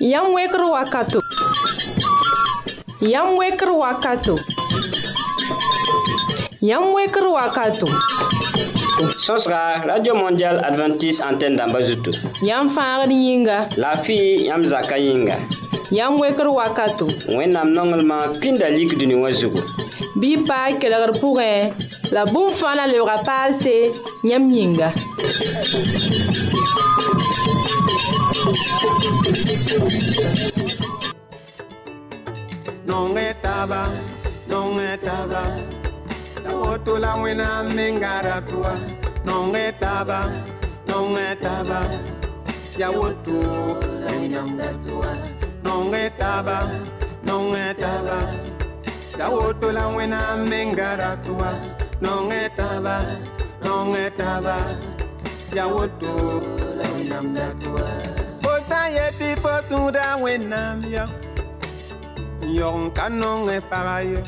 [0.00, 1.20] Yam wakato.
[3.02, 4.34] Yam wakato.
[6.62, 7.86] Yam wakato.
[9.26, 12.12] Sosra, Radio Mondial Adventist Antenne d'Ambazuto.
[12.40, 13.68] Yam fangad yinga.
[13.76, 15.36] La fi yam zaka yinga.
[15.92, 17.04] Yam weker wakato.
[17.36, 19.60] Wennam nongelman pindalik duni wazugo.
[20.18, 20.70] Bi pa
[22.12, 23.92] La boum fana le rapaal se
[24.24, 24.48] yam
[32.86, 33.82] nongetaba
[34.50, 35.42] nongetaba
[36.44, 38.72] tawotola wena mengaratua
[39.24, 40.18] nongetaba
[40.88, 41.80] nongetaba
[42.78, 43.38] yawotu
[44.12, 45.10] enyamdatua
[45.64, 46.56] nongetaba
[47.26, 48.18] nongetaba
[49.18, 51.50] tawotola wena mengaratua
[52.00, 52.96] nongetaba
[53.64, 54.56] nongetaba
[55.52, 57.88] wina enyamdatua
[58.94, 61.04] ye pipo tun da wenam yo.
[62.58, 64.18] Yon kanon e para yo.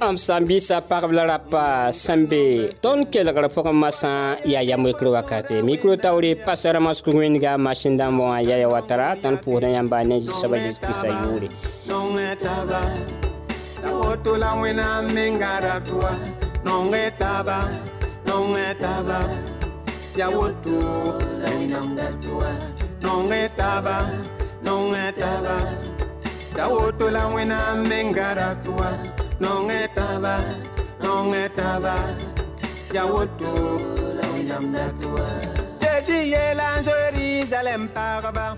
[0.00, 4.12] am sã n biisa pagb la rapa sẽn be tõnd kelgr pʋgẽ masã
[4.48, 9.68] yaa yam-wekr wakate micro taoore pasara masku wẽndga masin dãmb wã yaya watara tõnd pʋʋsdã
[9.76, 11.48] yãmba ne soaba zeezi kiristã yʋʋre
[16.72, 17.58] Nong etaba,
[18.24, 19.18] nong etaba,
[20.16, 20.76] ya wotu
[21.42, 22.52] laminam datua
[23.02, 24.04] nonge taba
[24.64, 25.08] nonge
[26.56, 28.92] ya wotu la wena mengara tua
[29.40, 30.36] nongetaba.
[30.36, 30.36] taba
[31.02, 31.94] nonge taba
[32.92, 33.48] ya wotu
[34.20, 35.24] laminam datua
[35.80, 38.52] Dedi yelan zori zalem parba.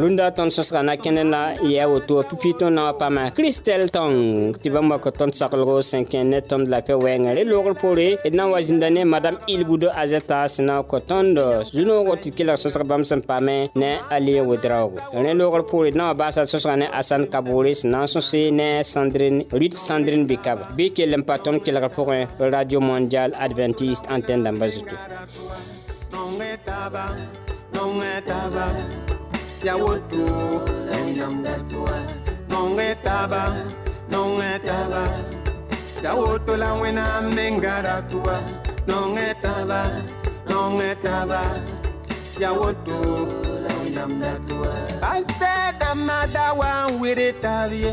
[0.00, 4.16] rũndã tõnd sõsga na kẽnd na yɛa woto pipi tõnd na wã pama kristɛl tong
[4.62, 8.34] tɩ bãmba ka tõnd saglgo sẽn kẽnd ne tõnd la pɛ wɛɛngẽ loogr poore d
[8.36, 11.36] na n wa zĩnda madam ilbudo azeta sẽn e na n kõ tõnd
[11.76, 16.04] zu-noogo tɩ kelg sõsg bãmb sẽn pame ne alie wedraoogo rẽ loogr poore d na
[16.10, 20.64] wã baasa sõsga ne asan kaboore sẽn na n sõse ne sandrin rit sandrin bikaba
[20.76, 21.22] bɩ kell n
[22.54, 24.96] radio mondial adventiste antenne dãmbã zutu
[27.84, 28.66] nongetaba
[29.62, 30.24] ya wotu
[30.88, 31.92] lenyam datua
[32.48, 33.44] nongetaba
[34.10, 35.04] nongetaba
[36.02, 38.40] ya wotu la wena mengara tua
[38.88, 40.00] nongetaba
[40.48, 41.42] nongetaba
[42.40, 42.98] ya wotu
[43.64, 44.72] lenyam datua
[45.04, 47.92] I said I'm not the one with it, have you?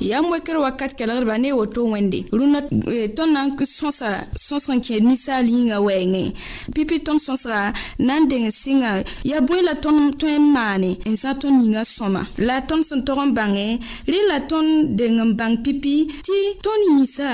[0.00, 2.60] yam wekr wakat kelgdba ne woto wẽnde rũnã
[3.16, 6.32] tõnd na n sõsa sõs n kẽ ninsaal yĩngã wɛɛngẽ
[6.74, 11.14] pipi tõnd sõsga na n deng sɩnga yaa bõe la tõnd tõe n maane n
[11.18, 13.66] zã tõnd yĩngã sõma la tõnd sẽn tog n bãngẽ
[14.06, 17.30] rẽ la tõnd deng n bãng pipi tɩ tõnd yĩnsa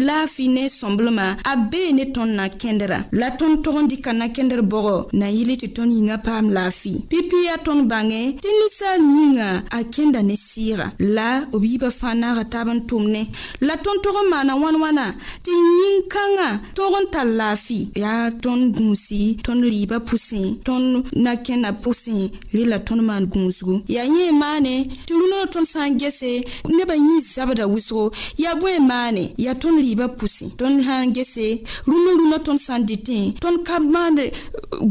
[0.00, 4.60] laafɩ ne sõmblmã a bee ne tõnd na kẽndra la tõnd tog n dɩka na-kẽndr
[4.64, 9.00] bɔgɔ na n yɩl tɩ tõnd yĩngã paam laafɩ pipi yaa tõnd bãngẽ tɩ ninsaal
[9.04, 13.22] yĩngã a kẽnda ne sɩɩga la b yiba fãa naaga tab n tʋmne
[13.66, 15.06] la tõnd tog n maana wãn wãna
[15.44, 22.18] tɩ yĩn-kãngã tog n tar laafɩ yaa tõnd gũusi tõnd rɩɩbã pʋsẽ tõnd nakẽna pʋsẽ
[22.54, 24.74] rɩ la tõnd maan gũusgu yaa yẽ maane
[25.06, 26.30] tɩ rũnã tõnd sã n gese
[26.76, 28.12] nebã yĩn zabda wʋsgo
[28.42, 31.46] yaa bõe maane yaa tõnd rɩɩbã pʋsẽ tõnd sã n gese
[31.90, 34.14] rũnã rũnã tõnd sã n dɩtẽ tõnd ka maan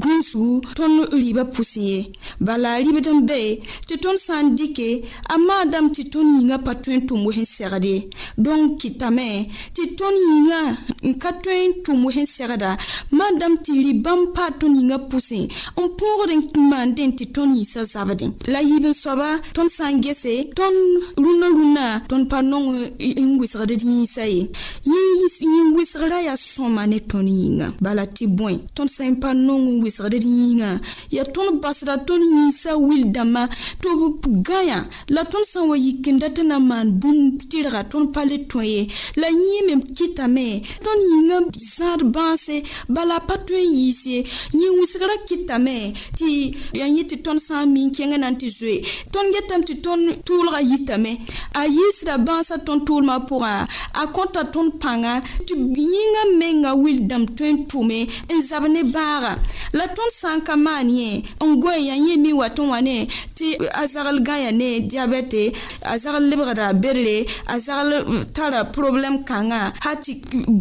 [0.01, 1.99] gũusgu tõnd rɩɩbã pʋsẽ ye
[2.43, 3.39] bala a rɩbd n be
[3.87, 7.45] tɩ tõnd sã n dɩke a maadame tɩ tõnd yĩngã pa tõe n tʋm wẽsẽn
[7.45, 7.93] segde
[8.37, 9.29] donc kɩtame
[9.75, 10.61] tɩ tõnd yĩngã
[11.05, 12.71] n ka tõe n tʋm wẽsẽn segda
[13.13, 15.41] madam tɩ rɩbãmb paa tõnd yĩngã pʋsẽ
[15.77, 20.01] n pũugd n maande tɩ tõnd yĩnsã zabde la yɩɩb n soaba tõnd sã n
[20.01, 24.49] gese tõnd rũnã rũnã tõnd pa nong euh, n wɩsgd d yĩnsã ye
[24.89, 29.77] yĩn wɩsgrã yaa sõma ne tõnd yĩngã bala tɩ bõe tõnd sã n pa nong
[29.77, 30.81] n wɩsgd d yĩngã
[31.13, 33.45] yaa tõnd basda tõnd yĩnsã wil-dãmbã
[33.81, 36.93] tɩ b gãyã la tõnd sã n wa yik n dat n na maan maan
[37.01, 38.83] bũmb tɩrga tõnd pa la yẽ kitame.
[39.97, 40.45] kɩtame
[40.85, 41.37] tõnd yĩngã
[41.75, 42.55] zãad bãase
[42.87, 44.17] bala pa tõe n yiis ye
[44.61, 45.75] yẽ wɩsgrã kɩtame
[46.17, 46.25] tɩ
[46.79, 48.75] ya yẽ tɩ tõnd sã n min kẽngã na tɩ zoe
[49.13, 51.11] tõnd getame tɩ tõnd tʋʋlga yitame
[51.59, 53.53] a yɩɩsda bãasa tõnd tʋʋlmã pʋgã
[54.01, 55.13] a kõta tõnd pãnga
[55.47, 58.81] tɩ yĩngã menga wil dãmb tõe n tʋme n e zab ne
[59.77, 62.95] la ton sã n ka maan yẽ n goe yaa yẽ mi wa wã ne
[63.35, 63.47] tɩ
[63.81, 64.17] a zagl
[66.69, 70.11] la berle a zagl tara problɛm kãngã ha tɩ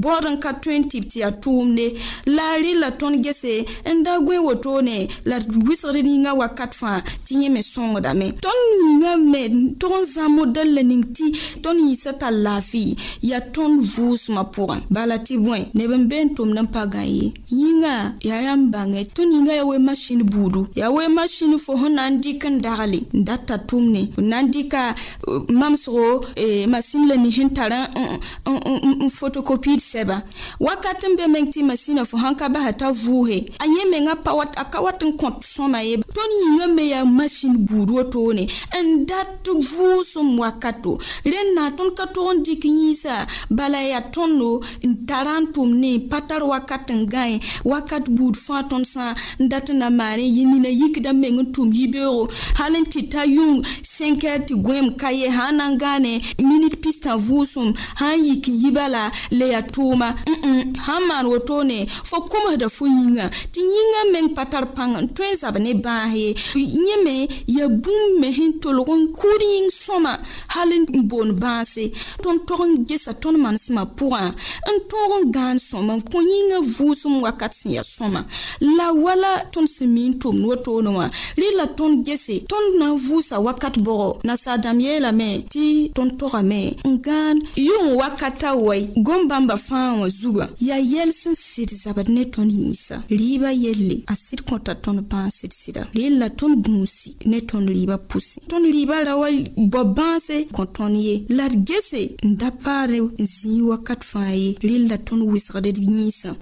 [0.02, 1.84] baood n ka tõe n tɩ tɩ yaa tʋʋmde
[2.26, 6.99] la a rɩ la tõnd gese n da gõe wotone la wɩsgd yĩngã wakat fãa
[7.26, 9.40] tɩ yẽ me sõngdame tõnd yĩngã me
[9.81, 11.26] tog n zã modɛl la ning tɩ
[11.62, 12.96] tõnd yĩsã tar laafɩ
[13.31, 17.02] yaa tõnd vʋʋsmã pʋgẽ bala tɩ bõe neb n be n tʋmd n pa gã
[17.04, 21.76] ye yĩngã yaa rãmb bãngẽ tõnd yĩngã yaa we masin buudu yaa we masin fo
[21.76, 24.96] sẽn na n dɩk n dagle n data tʋmne n na n dɩka
[25.61, 27.89] mamsg wogo eh, masin la ni sẽn tara
[28.47, 30.23] n fotokopiid sɛba
[30.61, 34.15] wakat n be meng tɩ masĩnã fo sãn ka basa t'a vʋʋse a yẽ mengã
[34.25, 37.91] pa wat a ka wat n kõ sõma ye tõnd yĩngã me yaa masin buud
[37.91, 38.47] wotone
[38.79, 43.15] n dat vʋʋsem wakato rẽnd na tõnd ka tog n dɩk yĩnsa
[43.50, 48.37] bala yaa tõndo n tara n tʋm ne pa tar wakat n gãe wakat buud
[48.39, 52.31] fãa tõnd sã n dat n na maan yẽ nina yikdã meng n tʋm yi-beoogo
[52.59, 56.20] hal n tɩ t'a yũng sẽn tɩ goeem ka ye sã n na n gaane
[56.49, 57.69] minit pistã vʋʋsem
[57.99, 60.08] sãn yik n yiba la le yaa tʋʋma
[60.44, 65.08] n sãn maan wotone fo kʋmsda fo yĩnga tɩ yĩngã meng pa tar pãng n
[65.17, 66.29] tõe n zab ne bãas ye
[66.87, 67.14] yẽ me
[67.56, 70.12] yaa bũmb me sẽn tolg n kʋʋd yĩng sõma
[70.55, 71.85] hal n boond bãase
[72.23, 74.25] tõnd tog n gesa tõnd manesmã pʋgã
[74.73, 78.20] n tõog n gãan sõma kõ yĩngã vʋʋsem wakat sẽn yaa sõma
[78.76, 81.06] la wala tõnd sẽn mi n tʋmd wotone wã
[81.38, 86.59] rɩ la tõnd gese tõnd na n vʋʋsa wakat bɔgɔ nasaadãmb yeelame tɩ Ton tõnd-togame
[86.87, 88.85] n gãan yʋng wakata Zuga.
[89.06, 94.15] gom-bãmbã fãa wã zugã yaa yɛl sẽn sɩd zabd ne tõnd yĩnsa rɩɩbã yelle a
[94.25, 95.82] sɩd kõta tõnd bãag sɩd sɩda
[96.20, 97.97] la tõnd gũusi ne tõnd rɩɩbã
[98.50, 98.62] Ton
[100.76, 104.56] tõnd ye la gese n da paare n zĩig wakat fãa ye
[104.91, 105.79] la tõnd wɩsgd d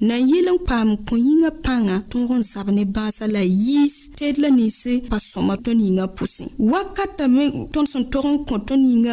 [0.06, 2.44] na n yɩl n paam kõ-yĩngã pãnga tõog n
[3.34, 4.80] la yiis Tedla la nins
[5.10, 7.44] pa sõma tõnd yĩngã pʋsẽ wakatame
[7.74, 8.24] tõnd sẽn tog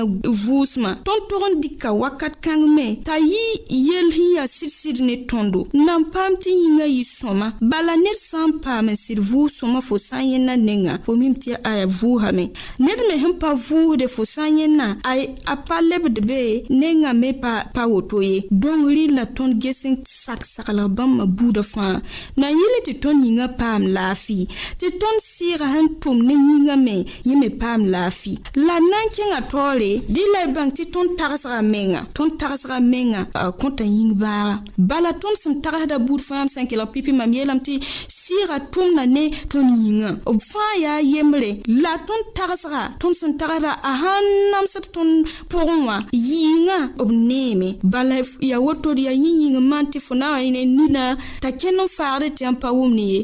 [0.03, 3.44] yaa vʋʋsmã tõnd tog n dɩka wakat kãng me t'a yɩ
[3.88, 7.47] yel sẽn yaa sɩd-sɩd ne tõndo n e na n paam tɩ yĩngã yɩ sõma
[7.71, 11.11] bala ned sã n paam n sɩd vʋʋs sõma fo sã n yẽnna nengã fo
[11.19, 12.44] mim tɩ a vʋʋsame
[12.85, 16.39] ned me sẽn pa vʋʋsde fo sã n yẽnna a pa lebd be
[16.81, 21.63] nengã me pa, pa woto ye dõng rɩ la tõnd ges n sak-saglg bãmbã buudã
[21.73, 21.94] fãa
[22.39, 24.39] na n yɩl tɩ tõnd yĩngã paam laafɩ
[24.79, 26.95] tɩ tõnd sɩɩga sẽn tʋm ne yĩngã me
[27.27, 28.31] yẽ me paam laafɩ
[28.67, 32.78] la na n kẽngã taoore ye dɩ la bãng tɩ tõnd tagsga menga tõnd tagsga
[32.94, 33.22] menga
[33.62, 34.56] kõta yĩng baaga
[34.90, 37.74] bala tõnd sẽn tagsda buud fãa m sẽn kelg pipi mam yeelame tɩ
[38.22, 41.50] sɩɩga tʋmda ne tõnd yĩngã b fãa yaa yembre
[41.84, 44.24] la tõnd tagsga tõnd sẽn tagsda a sãn
[44.54, 45.13] namsd tõnd
[45.51, 48.16] pʋgẽ wã yɩɩngã b neeme bala
[48.50, 51.04] ya wotod yaa yĩ yĩng maan tɩ fo na wa ne nina
[51.44, 53.22] t'a kẽnd n faagd tɩ yãmb pa wʋmd ye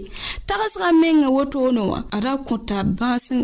[0.49, 3.41] tagsga menga wotoone wã a ra kõta bãas n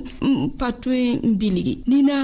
[0.60, 2.18] pa tõe n bilgi nina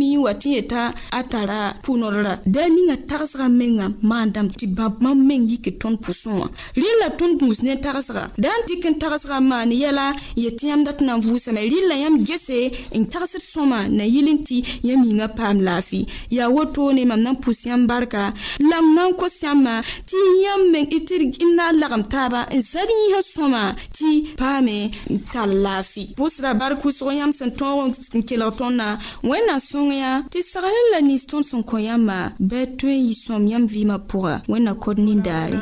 [0.00, 4.66] mi wa wa tɩ yeta a tara pʋʋnodra daa ninga tagsga menga maan dãmb tɩ
[4.76, 6.46] bãmb mam meng yik tõnd pʋsẽ wã
[6.80, 10.62] rɩl la tõnd bũus ne tagsga daa n dɩk n tagsga maan yɛla n yetɩ
[10.70, 12.58] yãmb dat n na n vʋʋsame rɩl la yãmb gese
[12.94, 14.56] n tagsd sõma na yɩl n tɩ
[14.86, 18.30] yãmb yĩngã paam laafɩ yaa wotone mam na n pʋs yãmb barka
[18.70, 22.62] lam na n kos yãmbã tɩ yãmb meng tɩ d na n lagem taaba n
[22.62, 28.22] zar yĩsã sõma tɩ paame n tall laafɩ bʋsda bark wʋsg yãmb sẽn tõog n
[28.22, 28.94] kelg tõndã
[29.26, 32.18] wẽnna sõng yã tɩ saglr la nins tõnd sẽn kõ yãmbã
[32.50, 35.60] bɩa tõe n yɩ sõam yãmb vɩɩmã pʋga wẽnna kod nindaare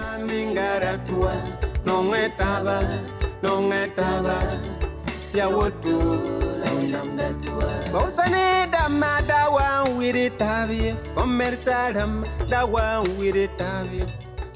[7.93, 12.17] bautane dama da wa n wɩr taab ye bõn-mɛrsã rãmb
[12.51, 14.05] da wa n wɩr taab ye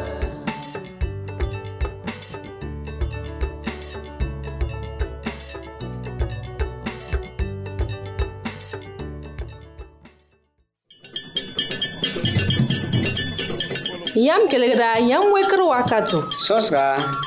[14.14, 16.28] Yam kelegra, yam weker wakato.
[16.44, 16.70] Sos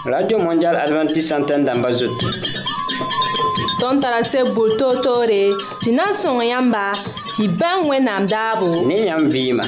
[0.04, 2.28] Radio Mondial Adventist Santen damba zotou.
[3.80, 6.92] Ton tarase boul tore, sinan son yamba,
[7.36, 9.64] tɩ bãng wẽnnaam daabo ne yãmb vɩɩma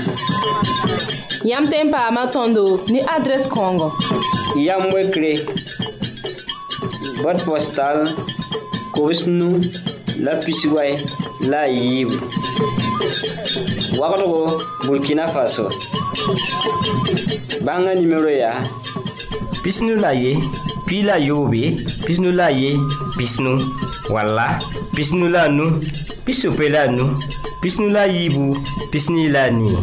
[1.51, 3.89] yãmb tẽn paama tõndo ne adrɛs kãongo
[4.67, 5.33] yamb wekre
[7.23, 7.99] bot postal
[8.95, 9.49] kobs nu
[10.25, 10.93] la pisway
[11.51, 12.15] la a yiibu
[13.99, 14.39] wagdgo
[14.87, 15.67] burkina faso
[17.67, 18.61] bãngã nimero yaa
[19.63, 20.33] pisnu la ye
[20.87, 21.63] pi la yoobe
[22.07, 22.71] pisnu la ye
[23.19, 23.53] pisnu
[24.15, 24.47] walla
[24.95, 25.65] pisnu la nu
[26.25, 27.05] pisope la nu
[27.67, 28.55] Pishnou la yibou,
[28.95, 29.75] pishni la ni.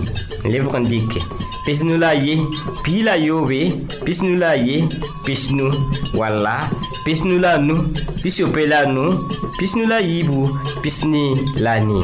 [0.47, 1.19] Le pou kan dike.
[1.67, 2.37] Pishnou la ye,
[2.85, 3.73] pi la yo we.
[4.07, 4.77] Pishnou la ye,
[5.25, 5.67] pishnou
[6.15, 6.53] wala.
[7.03, 7.83] Pishnou la nou,
[8.23, 9.17] pishyo pe la nou.
[9.59, 10.47] Pishnou la yibou,
[10.79, 11.99] pishni la ni.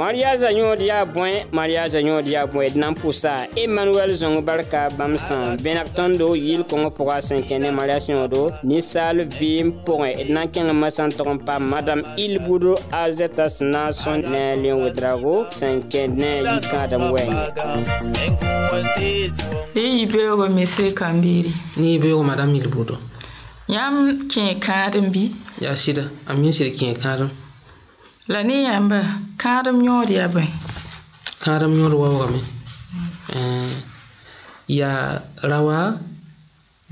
[0.00, 4.86] Maryaz a yon diya bwen, maryaz a yon diya bwen, nan pou sa, Emanuel Zongbarka
[4.96, 5.58] bamsan.
[5.64, 10.14] Ben ak ton do, yil konopora senkenen maryaz yon do, ni sal vim pou re.
[10.32, 16.48] Nan ken yon mason tron pa, madame Ilboudo azetas nan sonnen liyon we drago, senkenen
[16.48, 17.26] yi kandem we.
[19.74, 21.52] Ni e ibeyo mese kandiri.
[21.76, 22.96] Ni ibeyo madame Ilboudo.
[23.68, 25.26] Yam ken kandem bi.
[25.60, 27.30] Ya si de, am mese de ken kandem.
[28.30, 28.98] La ne yãmba
[29.42, 30.46] kãadem yõod yaa bõe.
[31.42, 32.40] Kãadem yõod waoogame.
[33.34, 33.72] Mm.
[34.70, 35.20] yaa
[35.50, 35.80] rawa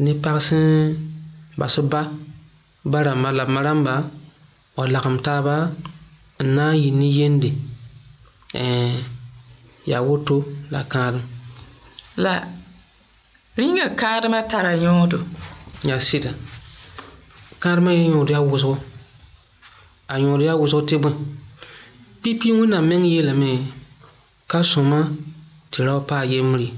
[0.02, 0.48] ne pags
[1.60, 2.02] bas ba
[2.90, 3.94] ba la lambã rãmba
[4.76, 5.56] wa lagem taaba
[6.42, 7.50] n na n yɩ ne yende
[9.90, 10.36] yaa woto
[10.72, 11.22] la kãadem.
[12.24, 12.34] La
[13.58, 15.18] rĩnga kãadmã tara yõodo.
[15.88, 16.30] yaa sɩda
[17.62, 18.74] kãadmã yaa yõod yaa wʋsgo.
[20.12, 21.16] A yon ria wou zo te bwen.
[22.20, 23.60] Pi pi yon wè nan men yè lè men,
[24.50, 25.06] ka souman,
[25.72, 26.68] te la wè pa yè mri.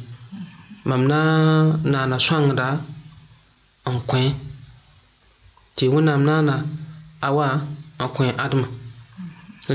[0.89, 2.67] Mam nan nan anasyon an da,
[3.89, 4.33] an kwen,
[5.77, 6.63] te wè nan nan nan
[7.29, 7.47] awa
[8.03, 8.67] an kwen adman.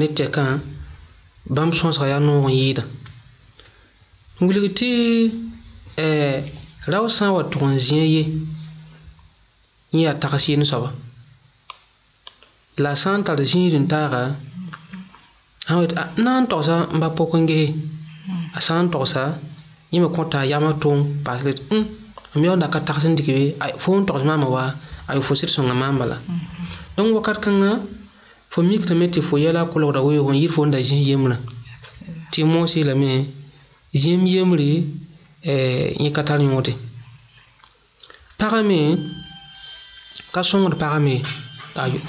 [0.02, 0.52] Lè te kan,
[1.56, 2.92] bam chans rayan nou an yè yè dan.
[4.42, 4.92] Mwen li wè te,
[5.96, 6.36] e, eh,
[6.92, 8.22] la wè san wè ton zyen yè,
[9.96, 11.05] yè atakasyen souman.
[12.78, 14.36] La Santa detara
[15.70, 15.82] ah,
[16.18, 17.74] naọsa mmbapokonge
[18.54, 19.40] a Sanọsa
[19.94, 20.90] yimeọta yama to
[21.24, 21.86] pasọ hm,
[22.60, 22.94] da ka a
[23.84, 23.92] fọ
[24.26, 24.64] mama wa
[25.10, 26.18] a yo fosèsongammbala.
[26.98, 27.56] Nowokat kan
[28.54, 31.30] fomik me te fo y lakolo da wo yo on ye f fondnda ym
[32.32, 33.02] te eh, mon lam
[33.94, 34.84] ymle
[36.06, 36.74] y kata ọte.
[38.38, 38.98] demé.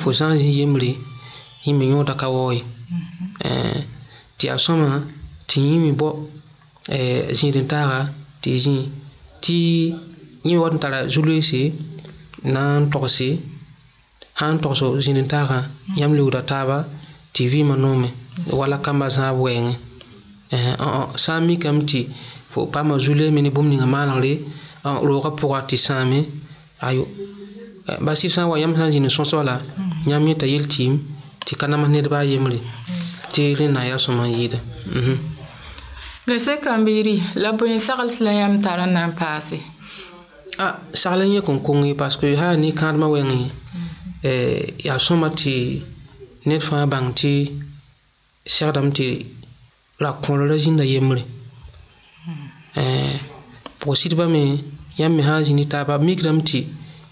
[0.02, 0.90] fo sã zĩ yembre
[1.66, 2.62] yẽ me yõoda ka waooye
[4.38, 4.88] tɩ ya sõma
[5.48, 6.08] tɩ yĩ me bɔ
[7.38, 7.98] zĩid n taaga
[8.42, 8.80] tɩ y zĩi
[9.42, 9.54] tɩ
[10.44, 11.60] yẽ me wat n tara zu-loeese
[12.54, 13.28] na n togse
[14.38, 15.58] sã n togs zĩid n taagã
[15.98, 16.76] yãmb leoogda taaba
[17.34, 18.08] tɩ y vɩɩmã noome
[18.58, 19.76] wala kambã zãab wɛɛngẽ
[20.84, 21.98] ãã sã n mikame tɩ
[22.52, 24.32] fo paama zu-loeeme ne bũmb ninga maanegre
[25.06, 26.18] roogã pʋga tɩ sãame
[26.88, 27.02] ayo
[27.88, 30.10] Eh, basi sã n wa yãmb sã n zĩnd sõsg la yãmb yẽ mm-hmm.
[30.10, 30.28] eh, mm-hmm.
[30.30, 30.92] eh, t'a yel tɩɩm
[31.46, 32.58] tɩ ka namas nedbã a yembre
[33.32, 34.58] tɩ rẽ na n yaa sõma n yɩɩda
[36.26, 36.58] la sẽn
[37.42, 39.58] la bõe sagls la yãmb tar n na n paase
[40.64, 40.66] a
[41.00, 43.40] sagl n yẽk n konge paske sã yaa ne-kãadmã wɛngẽ
[44.86, 45.54] yaa sõma tɩ
[46.48, 47.32] ned fãa bãng tɩ
[48.54, 49.06] segdame tɩ
[50.02, 51.22] ra kõorã zĩnda yembre
[53.78, 54.42] pʋg-sɩdbã me
[55.00, 56.60] yãmb me sã n zĩni taaba migrame tɩ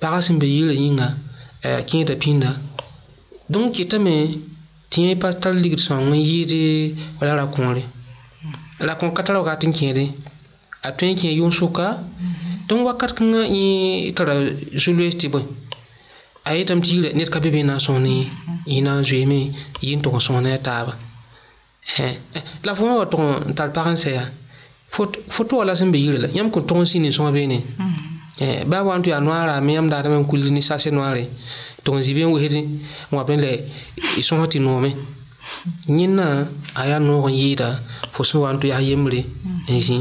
[0.00, 1.08] pagã sẽn be yɩɩrã yĩnga
[1.88, 2.50] kẽeda pĩnda
[3.52, 4.14] dõnc kɩtame
[4.90, 6.52] tɩ yẽ pa tar ligd sõang n yɩɩd
[7.18, 7.82] wala rakõore
[8.88, 10.04] rakõor ka tara wakat n kẽede
[10.86, 11.86] a tõe n kẽ yʋʋm sʋka
[12.68, 14.34] tõnd wakat kãngã yẽ tara
[14.82, 15.42] zu-loees tɩ bõe
[16.48, 18.04] a yetame tɩ yɩɩra ned ka be bɩ na n sõsd
[18.72, 19.38] yẽ na n zoeeme
[19.88, 20.92] yɩ n tʋg n sõsd ne a taaba
[22.64, 23.96] la fo wã wa tʋg n tar pag n
[25.34, 27.58] fo tɩ wa la sẽn be yɩɩra la yãmb kõ tʋg n sɩ nin-sõngã beene
[28.38, 31.26] Eh, ba wan tu ya noara mi yam daada men kulli ni sase noare
[31.84, 32.64] ton zibe wehdi
[33.10, 33.66] wa ben le
[34.18, 34.94] ison hoti nome
[35.88, 37.80] nyina aya no yida
[38.12, 39.74] fo so wan tu ya yemre mm-hmm.
[39.74, 39.98] enji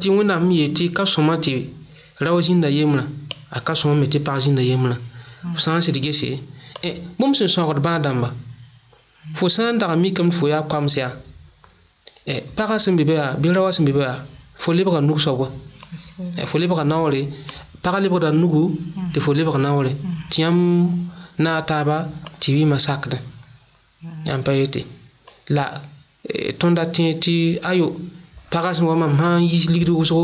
[0.00, 1.66] ti wona mi yeti ka soma ti
[2.20, 3.04] rawo jinda yemra
[3.50, 4.96] aka soma me ti pa jinda yemra
[5.56, 6.38] san se dige se
[6.82, 8.30] e bum sen so ko ba damba
[9.34, 11.10] fo san da mi kam fo ya kwamsia
[12.24, 14.24] e eh, pa ka sen bibe ya bi rawo sen bibe ya
[14.58, 15.46] fo lebra nukso ko
[16.50, 17.20] fo lebg naoore
[17.84, 18.62] pag lebgda nugu
[19.12, 19.92] tɩ fo lebg naoore
[20.30, 20.60] tɩ yãmb
[21.42, 21.56] na mm.
[21.56, 21.96] eh, a taaba
[22.40, 23.18] tɩ wɩɩmã sakdẽ
[24.28, 24.80] yãmb pa yete
[25.54, 25.64] la
[26.58, 27.34] tõnda tẽ tɩ
[27.70, 27.86] ayo
[28.52, 30.22] pagã sẽn wa mam sã n yis ligd wʋsgo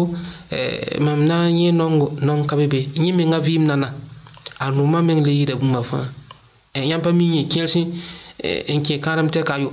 [1.07, 3.89] mam na n yẽ nongo nong ka be be yẽ mengã vɩɩm nana
[4.63, 6.07] a rũmã meng le yɩɩda bũmba fãa
[6.91, 7.75] yãmb pa mi yẽ kẽers
[8.77, 9.71] n kẽ kãadem tɛka ayo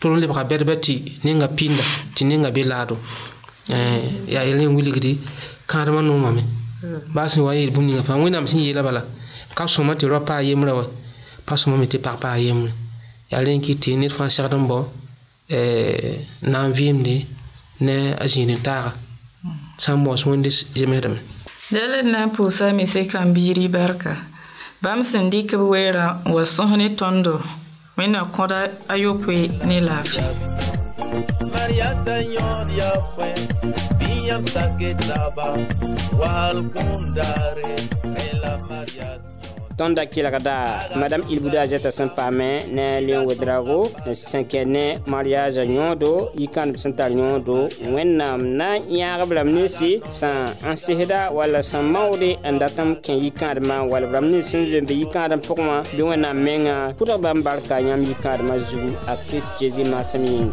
[0.00, 2.96] tʋr n lebga bɛdbã tɩ ninga pinda tɩ ninga be laado
[3.68, 5.12] Eh, ya yel ne wilgdi
[5.66, 7.14] kãadmã noomã me hmm.
[7.14, 9.02] baa sẽn wa yeel bũmb ninga fãa wẽnnaam sẽn yeela bala
[9.56, 10.84] ka sõma tɩ ra paa yembrã wa
[11.46, 12.70] pa sõma me tɩ pag paa yembre
[13.32, 14.84] yaa rẽn kɩ tɩ ned fãa segd n bao
[16.50, 17.16] na n vɩɩmde
[17.86, 18.92] ne a zĩigd taaga
[19.82, 20.46] sã n baoos wẽnd
[20.78, 21.00] zemsdame
[21.74, 24.12] dala d na n pʋʋsa me sekãm biiri barka
[24.82, 27.34] bãmb sẽn dɩk b weera n wa sõs ne tõndo
[27.98, 28.58] wẽnna kõda
[28.94, 30.22] ayopoe ne laafɩ
[31.52, 33.38] Maria Senhor Yahweh
[33.98, 35.54] Biam saketaba
[36.18, 37.76] Walkundare
[38.42, 40.52] la Maria Senhor tõnd da kelgda
[40.96, 43.80] madam ilbuda zeta sẽn paame ne leon drago
[44.12, 47.58] sẽn ne mariage yõodo yikãnd sẽn tar yõodo
[47.94, 50.36] wẽnnaam na n yãagb rãmb ninsi sẽn
[50.72, 54.80] n sɩsda wall sẽn maoode n datame kẽ yikãadmã wall b rãmb nins sẽn zoe
[54.80, 59.78] n be yikãadem pʋgẽ bɩ wẽnnaam mengã pʋdg bãmb barka yãmb yikãadmã zugu a kirist
[59.92, 60.52] maasem yĩnga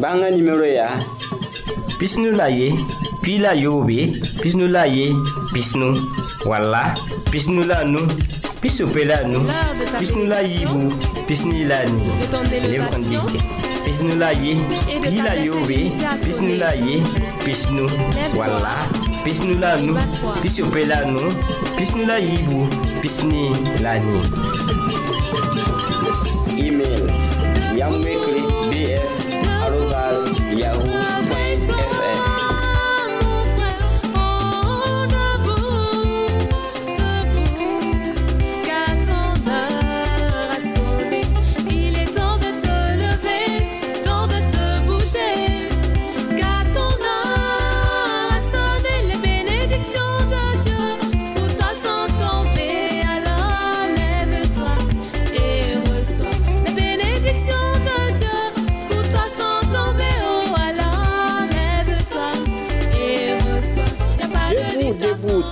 [0.00, 0.88] Banga numéro ya.
[2.00, 2.72] Pisnu la ye,
[3.20, 5.12] pi la yobe, pisnu la ye,
[5.52, 5.92] pisnu.
[6.48, 6.96] Wala,
[7.28, 8.00] pisnu la nu,
[8.64, 9.44] pisu pe la nu,
[10.00, 10.88] pisnu la yibu,
[11.28, 12.04] pisnu la ni.
[12.56, 13.40] Élève indique.
[13.84, 14.56] Pisnu la ye,
[15.00, 15.92] pi la yobe,
[16.24, 17.04] pisnu la ye,
[17.44, 17.84] pisnu.
[18.32, 18.80] Wala,
[19.24, 19.92] pisnu la nu,
[20.40, 21.20] pisu pe la nu,
[21.76, 22.64] pisnu la yibu,
[23.04, 23.52] pisni
[23.84, 24.18] la ni.
[26.64, 27.12] Email.
[27.74, 28.00] Young
[28.84, 31.03] RTF, Arrugas, Yahoo.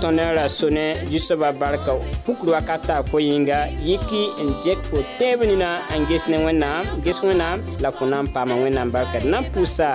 [0.01, 1.95] tõnd n ra sõne zusoaba barka
[2.27, 7.19] pukr wakata fo yĩnga yiki n dɩk fo tɛɛb nina n ges ne wẽnnaam ges
[7.27, 9.89] wẽnnaam la fo na n paama wẽnnaam barka d na n pʋʋsa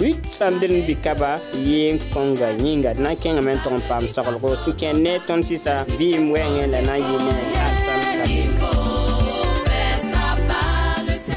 [0.00, 4.04] rut sãndr bɩ-kaba yɩ n kõnga yĩnga d na n kẽngame n tog n paam
[4.08, 7.34] soglgo sẽn kẽ ne tõnd sɩsa vɩɩm wɛɛngẽ la na n yɩ ne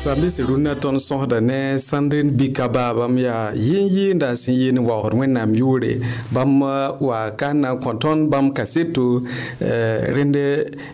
[0.04, 4.80] sãmbɩsɩ rũnnã tõnd sõsda ne sẽn d n bika baabam yaa yĩn yɩɩnda sẽn yɩɩn
[4.88, 5.92] waoogd wẽnnaam yʋʋre
[6.34, 10.36] bãmb uh, wa ka na n kõ tõnd bãmb kaseto uh, rẽnd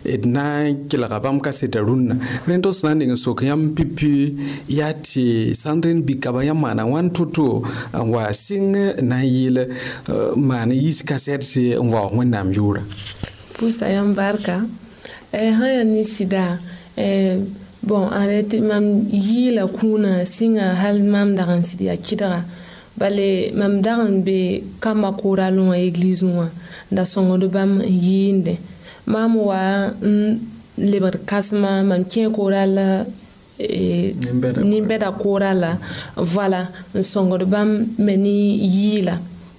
[0.04, 2.14] d na n kelga bãmb kaseta rũnnã
[2.48, 4.12] rẽnd tɩ sẽn na n ning n sok yãmb pipi
[4.78, 7.60] yaa tɩ sãn d bikaba yãmb maana wãn to-to
[7.92, 9.58] n wa sɩng n na n yɩl
[10.48, 12.80] maan yiis kasɛdse n waoog wẽnnaam yʋʋrã
[13.58, 14.56] pʋʋsa yãmb barka
[15.28, 16.46] sãn eh, yaa ne sɩda
[17.04, 17.36] eh,
[17.88, 18.84] bõn a la tɩ mam
[19.24, 22.40] yiila kũunã sɩnga hal mam dag n sɩd yaa kɩdga
[22.98, 23.28] bale
[23.60, 24.38] mam dag n be
[24.82, 26.46] kamba kooralẽ wã egliis wã
[26.90, 28.54] n da sõngd bãmb n yɩɩnde
[29.12, 29.60] mam wa
[30.02, 30.40] n
[30.90, 32.74] lebd kãsemã mam kẽ kooral
[34.70, 35.70] nimbɛda koora la
[36.16, 37.72] voila e, n sõngd bãmb
[38.04, 38.34] me ne
[38.74, 39.14] yiila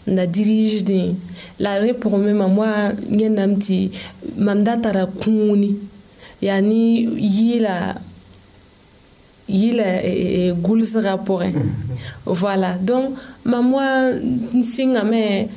[0.08, 1.16] n da diriigdẽ
[1.64, 2.72] la rẽ pʋgẽ me mam wa
[3.20, 3.78] yẽnnaam tɩ
[4.46, 5.70] mam da tara kũuni
[6.46, 6.84] yaa ne
[7.36, 7.96] yiila
[9.48, 10.02] yi la
[10.58, 11.52] gulsga pʋgẽ
[12.26, 15.48] voila donc mam wa n sɩngame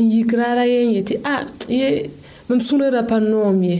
[0.00, 1.34] n yik raara yen ye tɩ a
[1.68, 2.10] ye
[2.48, 3.76] mam sũurã pa noom ye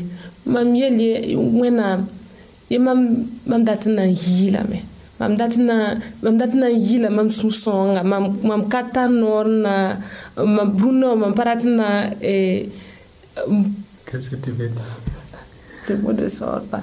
[0.52, 2.00] mam yel ye wẽnnaam
[2.70, 4.82] ye mam dat n na n yiilame
[5.18, 5.76] mam dat na
[6.22, 8.02] mam dat na n yiila mam sũ-sõonga
[8.46, 9.96] mam ka tar noor na
[10.36, 12.68] mam brũndã mam pa dat na eh,
[14.04, 14.92] Qu'est-ce que tu veux dire?
[15.88, 16.82] Le mot ne sort pas.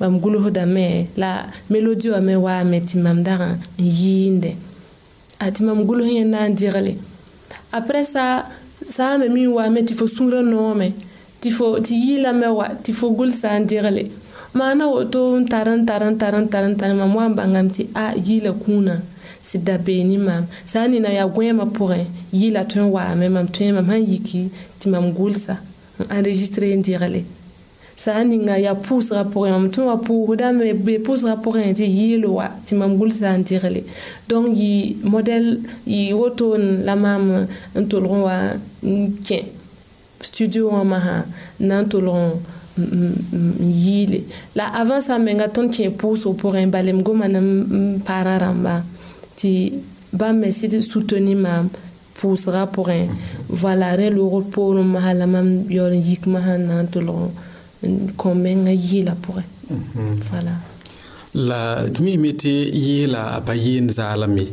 [0.00, 0.86] bam gulsdame
[1.16, 1.30] la
[1.72, 4.50] melodi wame waame tɩ mam dagã n yiinde
[5.38, 6.94] a tɩ mam guls yẽ na n dɩgle
[7.76, 8.46] aprɛ sa
[8.88, 10.88] sã me mi waame tɩ fo sũurã noome
[11.42, 14.02] tɩ fo tɩ yɩɩlame wa tɩ fo gul sã n dɩgle
[14.54, 17.34] maana woto n tar n tar n tar n tar n tar mam wa n
[17.36, 18.94] bãngam tɩ a yɩɩla kũunã
[19.48, 22.02] sɩ da beene mam sã n nina yaa goɛɛmã pʋgẽ
[22.40, 24.48] yɩɩla tõe n waame mam tõe mam sãn yiki
[24.80, 25.54] tɩ mam gulsa
[26.00, 27.20] n enregistre n dɩgle
[28.02, 32.46] sã n ninga yaa pʋʋsga pʋgẽ tɩ wa pʋʋsdame be pʋʋsga pʋgẽ tɩ yɩɩl wa
[32.66, 33.80] tɩ mam gʋl sã n dɩgle
[34.28, 35.46] donc yɩ modɛl
[35.84, 37.24] yɩ wotoon la maam
[37.78, 39.40] n tolg n wa n kẽ
[40.28, 41.24] studio wã masã n
[41.68, 42.24] na n tolg n
[43.86, 44.18] yɩɩle
[44.58, 47.50] la avant sã n menga tõnd kẽ pʋʋsg pʋgẽ balem goma ne n
[48.06, 48.74] paarã rãmba
[49.36, 49.76] tɩ
[50.18, 51.64] bãmb me sɩd sutoni maam
[52.18, 53.00] pʋʋsga pʋgẽ
[53.60, 57.08] voilà rẽ loogr poorẽ masã la mam yaool n yik masã n na n tolg
[58.16, 59.76] qu'on met un yi la pour elle.
[59.76, 60.18] Mhm.
[60.30, 60.50] Voilà.
[61.32, 64.48] la tumi mete yeela a pa yeen zaalame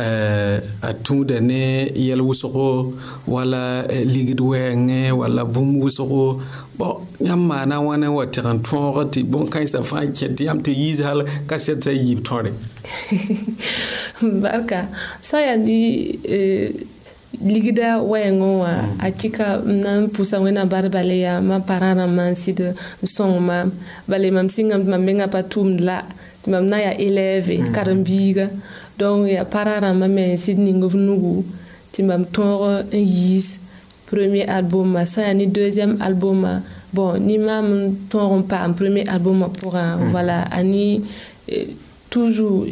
[0.00, 1.62] uh, a tũuda ne
[2.06, 2.66] yɛl wʋsgo
[3.26, 6.36] wala eh, ligd wɛɛngẽ wala bũmb wʋsgo
[6.78, 6.90] bõ
[7.26, 10.72] yãmb maana wãna wa teg n tõog tɩ bõn-kãensã fãa n kẽ tɩ yãmb tɩ
[10.80, 12.50] yiis hal ka sɛd sã n yiib tõre
[14.42, 14.80] barka
[15.24, 16.68] sã n yaa
[17.44, 18.98] ligda wɛɛngẽ wã mm.
[19.06, 22.60] a cika m na n pʋsa wẽnnaam barɩ bale yaa mam pa rãrã maan sɩd
[22.74, 23.70] n sõng maam
[24.10, 25.98] bale mam sɩngame tɩ mam mengã pa tʋʋmd la
[26.42, 28.46] tɩ mam na yaa elɛɛve karen-biiga
[28.98, 31.44] donc yaa pa rãrã mam me sɩd ning b nugu
[31.92, 33.58] tɩ mam tõog n yiis
[34.10, 39.06] premier alboma sã yaa ne deuxième alboma bon ni maam n tõog n paam premier
[39.06, 40.10] alboma pʋgã mm.
[40.10, 41.04] voilà ani
[41.46, 41.66] eh,
[42.10, 42.66] toujours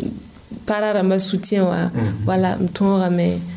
[0.67, 1.87] pa rãrãmbã soutien wã
[2.27, 3.55] wala m tõogame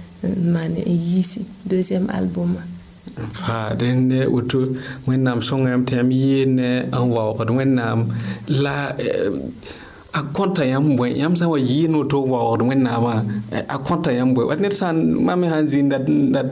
[0.53, 1.39] mane n yiisi
[1.71, 2.51] deuxième album
[3.41, 4.59] fa dẽnd woto
[5.07, 6.69] wẽnnaam sõngame tɩ yãmb yeel eh, ne
[7.03, 7.99] n waoogd wẽnnaam
[8.63, 13.13] la eh, a kõta yãmb bõe yãmb sã n wa yɩɩn woto n waoogd wẽnnaamã
[13.75, 15.91] a kõta yãmb bõe wat ned sã mam sã n zĩnd
[16.35, 16.49] dat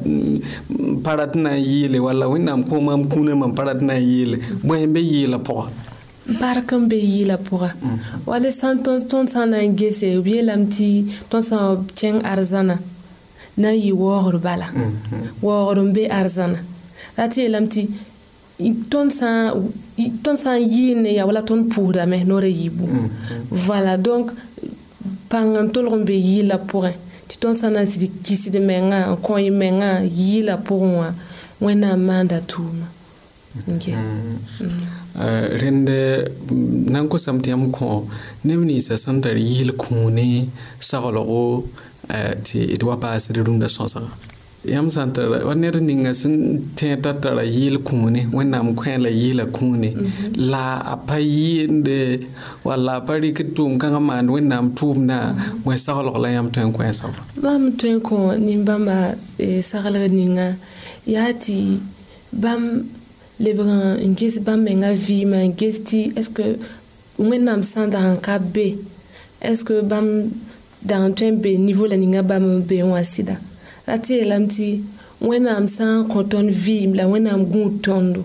[1.03, 3.83] pa ra tɩ na n yɩɩle walla wẽnnaam kõ mam kũne mam pa ra tɩ
[3.85, 5.67] na n yɩɩle bõe n be yɩɩlã pʋga
[6.39, 7.69] bark n be yɩɩla pʋga
[8.29, 10.87] wall sã tõnd sã n na n gese b yeelame tɩ
[11.29, 12.75] tõnd sã n wa kẽng arzãna
[13.57, 14.67] na n yɩ waoogr bala
[15.41, 16.59] waoogr n be arzãna
[17.17, 17.81] ra tɩ yeelame tɩ
[18.91, 19.11] tõnd
[20.39, 22.85] sã n yɩɩne yaa wala tõnd puusdame noora yɩ bũ
[23.65, 24.27] vala donc
[25.29, 26.93] pãng n tolg n be yɩɩla pʋgẽ
[27.29, 31.07] tɩ tõnd sã na n sɩd kɩsd mengã n kõ y mengã yɩɩla pʋgẽ wã
[31.63, 32.85] wẽnnaam maanda tuuma
[35.61, 35.89] rẽnd
[36.93, 38.05] na n kosame tɩ yãmb kõ
[38.45, 40.45] neb ninsã sẽn tar yɩɩl kũune
[40.77, 41.63] saglgo
[42.45, 43.99] tɩ eh, d wa paas d rũndã sõsga
[44.73, 46.35] yãmb sã n tara wa ned ninga sẽn
[46.77, 49.89] tẽ t'a tara yɩɩl kũune wẽnnaam kõ la yɩɩla kũune
[50.51, 51.97] la a pa yɩɩnde
[52.67, 55.19] walla a pa rɩk d tʋʋm-kãngã maand wẽnnaam tʋʋmdã
[55.67, 58.17] wẽ-saglg la yãmb tõe n kõ-a soaba bãmb tõe n kõ
[58.47, 58.97] nin-bãmba
[59.69, 60.47] saglg ninga
[61.13, 61.57] yaa tɩ
[62.43, 62.65] bãmb
[63.43, 63.59] lebg
[64.03, 66.47] n ges bãmb menga vɩɩmã n ges tɩ est-ce que
[67.29, 68.67] wẽnnaam sã n da n ka be
[69.49, 70.09] est-ce que bãmb
[70.87, 73.35] dagn tõe n be nivo la ninga bãmb n be n wã sɩda
[73.87, 74.65] ra tɩ yeelame tɩ
[75.29, 78.21] wẽnnaam sã n kõ tõnd vɩɩm la wẽnnaam gũud tõndo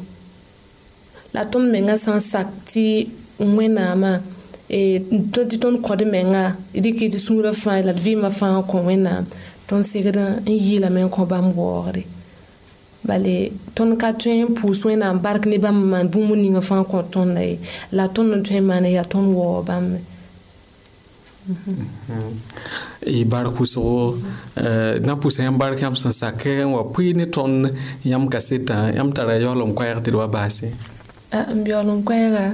[1.35, 2.85] la tõnd mengã sã n sak tɩ
[3.59, 4.13] wẽnnaamã
[5.33, 6.45] tɩ tõnd kõd menga
[6.85, 9.25] dɩkɩ tɩ sũurã fãa la d vɩɩmã fãa n kõ wẽnnaam
[9.69, 12.03] tõnd segd n yɩɩlame n kõ bãmb waoogre
[13.07, 13.35] bale
[13.77, 16.87] tõnd ka tõe n pʋʋs wẽnnaam bark ne bãmb n maan bũmb ninga fãa n
[16.91, 17.63] kõ tõnda ye eh.
[17.97, 19.99] la tõnd n tõe n maan yaa tõnd waoo bãmbe
[23.05, 23.85] y bar kʋsgo
[25.07, 27.75] dã pʋsa yãmb bark yãmb sẽn sakɛ n wa pʋɩ ne tõnd
[28.07, 30.71] yãmb ka setã yãmb tara yaool n koɛɛg tɩ d wa baase
[31.33, 32.45] n beool n koɛɛga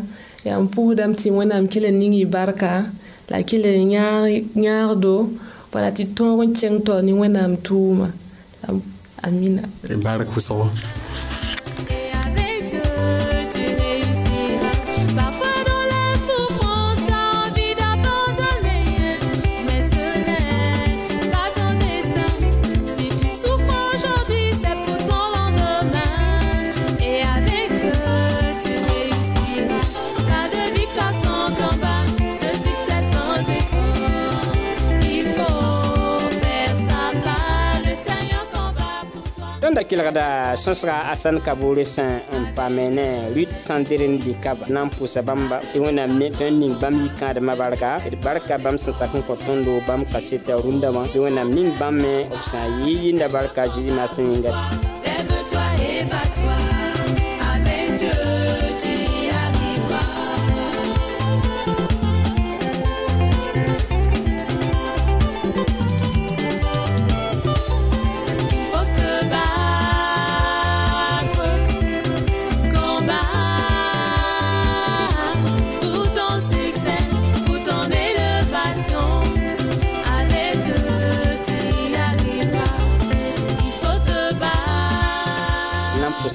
[0.47, 2.89] yaa n pʋʋsdame tɩ wẽnnaam kell ning y barka
[3.29, 5.29] la kell yãagdo
[5.73, 8.09] wala tɩ tõog n kẽng taool ne wẽnnaam tʋʋma
[9.23, 9.69] amina
[10.01, 10.65] bark pʋsgo
[39.79, 40.25] tõnda kelgda
[40.59, 44.91] sõsga a sãn kaboore sẽn n paame ne rut sãn dɩr n dɩka na n
[44.91, 48.95] pʋsa bãmba tɩ wẽnnaam ne tõe n ning bãmb yikãadmã barka d barka bãmb sẽn
[48.99, 52.59] sak n kõ tõndo bãmb ka seta rũndãmã tɩ wẽnnaam ning bãmb me b sã
[52.67, 54.53] n yɩ yɩnda barka zeezi maasẽ yĩnga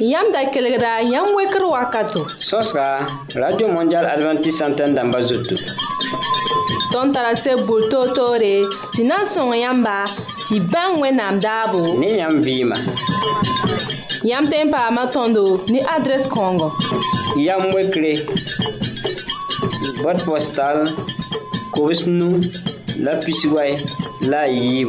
[0.00, 2.24] Yam da kelegra, yam weker wakato.
[2.40, 5.58] Sos ka, Radio Mondial Adventist Santen damba zotou.
[6.92, 10.06] Ton tarase boul to to re, si nan son yamba,
[10.48, 11.98] si ban we nam dabo.
[11.98, 12.76] Ne yam vima.
[14.24, 16.72] Yam tempa matondo, ni adres kongo.
[17.36, 18.14] Yam wekre,
[20.02, 20.86] bot postal,
[21.76, 22.40] kovis nou,
[23.04, 23.76] la pisiway,
[24.30, 24.88] la yib.